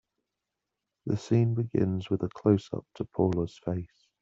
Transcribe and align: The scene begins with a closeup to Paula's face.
The 1.05 1.15
scene 1.15 1.53
begins 1.53 2.09
with 2.09 2.23
a 2.23 2.29
closeup 2.29 2.85
to 2.95 3.05
Paula's 3.05 3.59
face. 3.63 4.07